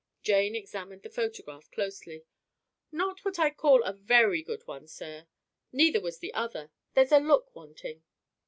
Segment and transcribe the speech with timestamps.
[0.23, 2.25] Jane examined the photograph closely.
[2.91, 5.27] "Not what I'd call a very good one, sir,
[5.71, 6.71] neither was the other.
[6.95, 8.01] There's a look wanting."